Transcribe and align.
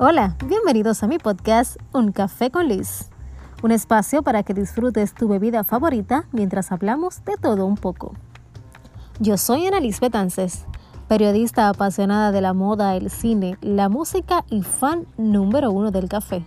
Hola, 0.00 0.36
bienvenidos 0.44 1.02
a 1.02 1.06
mi 1.06 1.18
podcast 1.18 1.76
Un 1.92 2.12
Café 2.12 2.50
con 2.50 2.68
Liz, 2.68 3.08
un 3.62 3.72
espacio 3.72 4.22
para 4.22 4.42
que 4.42 4.52
disfrutes 4.52 5.14
tu 5.14 5.28
bebida 5.28 5.64
favorita 5.64 6.26
mientras 6.32 6.72
hablamos 6.72 7.24
de 7.24 7.36
todo 7.38 7.64
un 7.64 7.76
poco. 7.76 8.12
Yo 9.18 9.38
soy 9.38 9.66
Ana 9.66 9.80
Liz 9.80 10.00
Betances, 10.00 10.66
periodista 11.08 11.70
apasionada 11.70 12.32
de 12.32 12.42
la 12.42 12.52
moda, 12.52 12.96
el 12.96 13.08
cine, 13.08 13.56
la 13.62 13.88
música 13.88 14.44
y 14.50 14.62
fan 14.62 15.06
número 15.16 15.70
uno 15.70 15.90
del 15.90 16.08
café. 16.10 16.44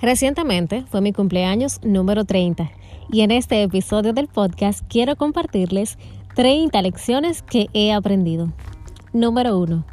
Recientemente 0.00 0.84
fue 0.86 1.00
mi 1.00 1.12
cumpleaños 1.12 1.80
número 1.82 2.24
30 2.24 2.70
y 3.10 3.22
en 3.22 3.30
este 3.30 3.62
episodio 3.62 4.12
del 4.12 4.28
podcast 4.28 4.84
quiero 4.88 5.16
compartirles 5.16 5.96
30 6.34 6.82
lecciones 6.82 7.42
que 7.42 7.68
he 7.72 7.92
aprendido. 7.92 8.52
Número 9.14 9.58
1. 9.58 9.84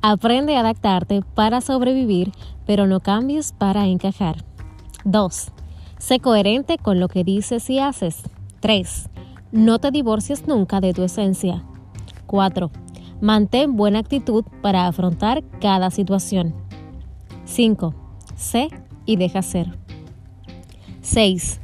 Aprende 0.00 0.56
a 0.56 0.60
adaptarte 0.60 1.20
para 1.34 1.60
sobrevivir, 1.60 2.32
pero 2.66 2.86
no 2.86 3.00
cambies 3.00 3.52
para 3.52 3.86
encajar. 3.86 4.42
2. 5.04 5.52
Sé 5.98 6.18
coherente 6.18 6.78
con 6.78 6.98
lo 6.98 7.08
que 7.08 7.22
dices 7.22 7.68
y 7.68 7.78
haces. 7.78 8.22
3. 8.60 9.10
No 9.52 9.78
te 9.80 9.90
divorcies 9.90 10.48
nunca 10.48 10.80
de 10.80 10.94
tu 10.94 11.02
esencia. 11.02 11.62
4. 12.26 12.70
Mantén 13.20 13.76
buena 13.76 13.98
actitud 13.98 14.44
para 14.62 14.86
afrontar 14.86 15.44
cada 15.60 15.90
situación. 15.90 16.54
5. 17.44 17.94
Sé 18.34 18.70
y 19.06 19.16
deja 19.16 19.42
ser. 19.42 19.68
6. 21.02 21.60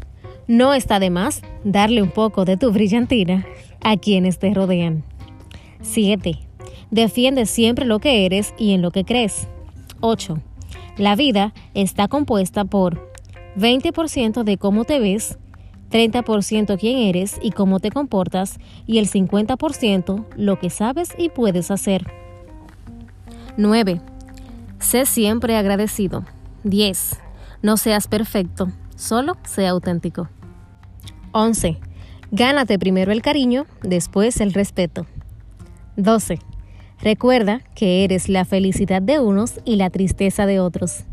No 0.47 0.75
está 0.75 0.98
de 0.98 1.11
más 1.11 1.42
darle 1.64 2.03
un 2.03 2.11
poco 2.11 2.44
de 2.44 2.56
tu 2.56 2.72
brillantina 2.72 3.47
a 3.83 3.97
quienes 3.97 4.39
te 4.39 4.53
rodean. 4.53 5.05
7. 5.83 6.39
Defiende 6.91 7.47
siempre 7.47 7.84
lo 7.84 7.98
que 7.98 8.25
eres 8.25 8.55
y 8.59 8.72
en 8.72 8.83
lo 8.83 8.91
que 8.91 9.05
crees. 9.05 9.47
8. 10.00 10.41
La 10.97 11.16
vida 11.16 11.53
está 11.75 12.09
compuesta 12.09 12.64
por 12.64 13.12
20% 13.56 14.42
de 14.42 14.56
cómo 14.56 14.84
te 14.84 14.98
ves, 14.98 15.39
30% 15.91 16.78
quién 16.78 16.98
eres 16.98 17.39
y 17.42 17.50
cómo 17.50 17.81
te 17.81 17.91
comportas 17.91 18.59
y 18.86 18.98
el 18.98 19.09
50% 19.09 20.25
lo 20.36 20.59
que 20.59 20.70
sabes 20.70 21.11
y 21.16 21.28
puedes 21.28 21.70
hacer. 21.70 22.06
9. 23.56 24.00
Sé 24.78 25.06
siempre 25.06 25.56
agradecido. 25.56 26.25
10. 26.64 27.28
No 27.62 27.77
seas 27.77 28.06
perfecto, 28.06 28.70
solo 28.97 29.37
sea 29.45 29.70
auténtico. 29.70 30.28
11. 31.33 31.78
Gánate 32.31 32.78
primero 32.78 33.11
el 33.11 33.23
cariño, 33.23 33.67
después 33.83 34.41
el 34.41 34.53
respeto. 34.53 35.06
12. 35.97 36.39
Recuerda 37.00 37.61
que 37.75 38.05
eres 38.05 38.28
la 38.28 38.45
felicidad 38.45 39.03
de 39.03 39.20
unos 39.20 39.61
y 39.65 39.77
la 39.77 39.91
tristeza 39.91 40.47
de 40.47 40.61
otros. 40.61 41.05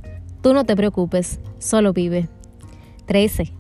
Tú 0.41 0.53
no 0.53 0.63
te 0.63 0.75
preocupes, 0.75 1.39
solo 1.57 1.93
vive. 1.93 2.27
13. 3.07 3.51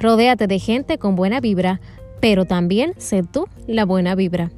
Rodéate 0.00 0.46
de 0.46 0.58
gente 0.58 0.98
con 0.98 1.14
buena 1.14 1.40
vibra, 1.40 1.80
pero 2.20 2.44
también 2.44 2.94
sé 2.98 3.22
tú 3.22 3.46
la 3.66 3.84
buena 3.84 4.14
vibra. 4.14 4.50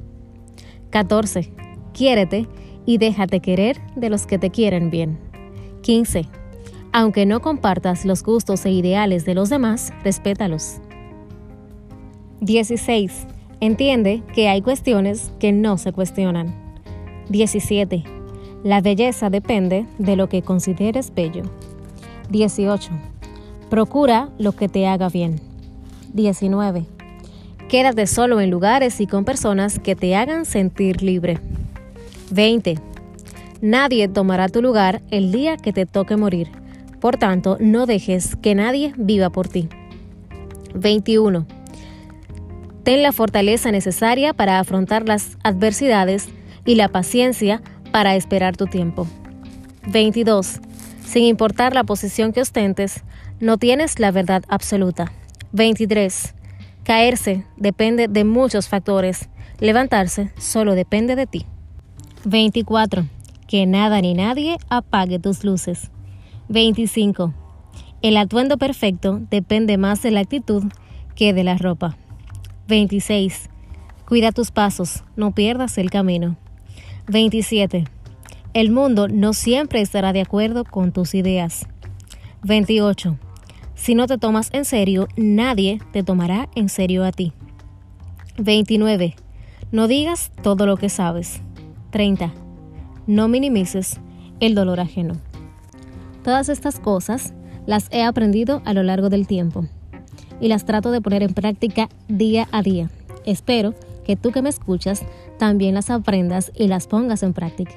14. 0.89 1.51
Quiérete 1.93 2.47
y 2.85 2.97
déjate 2.97 3.39
querer 3.39 3.79
de 3.95 4.09
los 4.09 4.25
que 4.27 4.39
te 4.39 4.49
quieren 4.49 4.89
bien. 4.89 5.19
15. 5.81 6.27
Aunque 6.97 7.25
no 7.25 7.41
compartas 7.41 8.05
los 8.05 8.23
gustos 8.23 8.65
e 8.65 8.71
ideales 8.71 9.25
de 9.25 9.33
los 9.33 9.49
demás, 9.49 9.91
respétalos. 10.05 10.77
16. 12.39 13.27
Entiende 13.59 14.23
que 14.33 14.47
hay 14.47 14.61
cuestiones 14.61 15.33
que 15.37 15.51
no 15.51 15.77
se 15.77 15.91
cuestionan. 15.91 16.55
17. 17.27 18.05
La 18.63 18.79
belleza 18.79 19.29
depende 19.29 19.85
de 19.99 20.15
lo 20.15 20.29
que 20.29 20.41
consideres 20.41 21.13
bello. 21.13 21.43
18. 22.29 22.91
Procura 23.69 24.29
lo 24.37 24.53
que 24.53 24.69
te 24.69 24.87
haga 24.87 25.09
bien. 25.09 25.41
19. 26.13 26.85
Quédate 27.67 28.07
solo 28.07 28.39
en 28.39 28.49
lugares 28.49 29.01
y 29.01 29.07
con 29.07 29.25
personas 29.25 29.79
que 29.79 29.97
te 29.97 30.15
hagan 30.15 30.45
sentir 30.45 31.03
libre. 31.03 31.39
20. 32.31 32.79
Nadie 33.59 34.07
tomará 34.07 34.47
tu 34.47 34.61
lugar 34.61 35.01
el 35.11 35.33
día 35.33 35.57
que 35.57 35.73
te 35.73 35.85
toque 35.85 36.15
morir. 36.15 36.63
Por 36.99 37.17
tanto, 37.17 37.57
no 37.59 37.85
dejes 37.85 38.35
que 38.35 38.55
nadie 38.55 38.93
viva 38.97 39.29
por 39.29 39.47
ti. 39.47 39.69
21. 40.73 41.45
Ten 42.83 43.01
la 43.01 43.11
fortaleza 43.11 43.71
necesaria 43.71 44.33
para 44.33 44.59
afrontar 44.59 45.07
las 45.07 45.37
adversidades 45.43 46.27
y 46.65 46.75
la 46.75 46.89
paciencia 46.89 47.61
para 47.91 48.15
esperar 48.15 48.57
tu 48.57 48.67
tiempo. 48.67 49.07
22. 49.87 50.59
Sin 51.03 51.23
importar 51.23 51.73
la 51.73 51.83
posición 51.83 52.33
que 52.33 52.41
ostentes, 52.41 53.03
no 53.39 53.57
tienes 53.57 53.99
la 53.99 54.11
verdad 54.11 54.43
absoluta. 54.49 55.11
23. 55.51 56.33
Caerse 56.83 57.45
depende 57.57 58.07
de 58.07 58.23
muchos 58.23 58.67
factores. 58.67 59.29
Levantarse 59.59 60.31
solo 60.37 60.75
depende 60.75 61.15
de 61.15 61.25
ti. 61.25 61.45
24. 62.25 63.05
Que 63.47 63.65
nada 63.65 64.01
ni 64.01 64.13
nadie 64.13 64.57
apague 64.69 65.19
tus 65.19 65.43
luces. 65.43 65.89
25. 66.49 67.33
El 68.01 68.17
atuendo 68.17 68.57
perfecto 68.57 69.19
depende 69.31 69.77
más 69.77 70.03
de 70.03 70.11
la 70.11 70.19
actitud 70.19 70.63
que 71.15 71.33
de 71.33 71.43
la 71.43 71.57
ropa. 71.57 71.97
26. 72.67 73.49
Cuida 74.07 74.31
tus 74.31 74.51
pasos, 74.51 75.03
no 75.15 75.33
pierdas 75.33 75.77
el 75.77 75.89
camino. 75.89 76.37
27. 77.07 77.85
El 78.53 78.71
mundo 78.71 79.07
no 79.07 79.33
siempre 79.33 79.81
estará 79.81 80.13
de 80.13 80.21
acuerdo 80.21 80.65
con 80.65 80.91
tus 80.91 81.15
ideas. 81.15 81.67
28. 82.43 83.17
Si 83.73 83.95
no 83.95 84.05
te 84.05 84.17
tomas 84.17 84.49
en 84.53 84.65
serio, 84.65 85.07
nadie 85.17 85.79
te 85.91 86.03
tomará 86.03 86.49
en 86.55 86.69
serio 86.69 87.03
a 87.03 87.11
ti. 87.11 87.33
29. 88.37 89.15
No 89.71 89.87
digas 89.87 90.31
todo 90.43 90.67
lo 90.67 90.77
que 90.77 90.89
sabes. 90.89 91.41
30. 91.89 92.31
No 93.07 93.27
minimices 93.27 93.99
el 94.39 94.53
dolor 94.53 94.79
ajeno. 94.79 95.15
Todas 96.25 96.49
estas 96.49 96.79
cosas 96.79 97.33
las 97.67 97.87
he 97.91 98.01
aprendido 98.01 98.63
a 98.65 98.73
lo 98.73 98.81
largo 98.81 99.09
del 99.09 99.27
tiempo 99.27 99.67
y 100.41 100.47
las 100.47 100.65
trato 100.65 100.89
de 100.89 100.99
poner 100.99 101.21
en 101.21 101.35
práctica 101.35 101.87
día 102.07 102.47
a 102.51 102.63
día. 102.63 102.89
Espero 103.27 103.75
que 104.03 104.15
tú 104.15 104.31
que 104.31 104.41
me 104.41 104.49
escuchas 104.49 105.03
también 105.37 105.75
las 105.75 105.91
aprendas 105.91 106.51
y 106.55 106.67
las 106.67 106.87
pongas 106.87 107.21
en 107.21 107.33
práctica. 107.33 107.73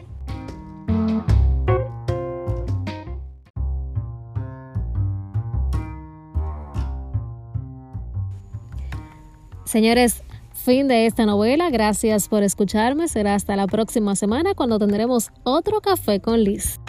Señores, 9.66 10.22
fin 10.54 10.88
de 10.88 11.04
esta 11.04 11.26
novela. 11.26 11.68
Gracias 11.68 12.28
por 12.28 12.42
escucharme. 12.42 13.08
Será 13.08 13.34
hasta 13.34 13.56
la 13.56 13.66
próxima 13.66 14.16
semana 14.16 14.54
cuando 14.54 14.78
tendremos 14.78 15.32
otro 15.44 15.82
café 15.82 16.20
con 16.20 16.42
Liz. 16.42 16.80